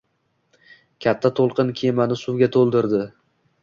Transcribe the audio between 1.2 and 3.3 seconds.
to'lqin kemani suvga to‘ldirdi